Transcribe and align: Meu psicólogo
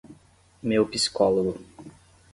Meu 0.63 0.87
psicólogo 0.87 1.59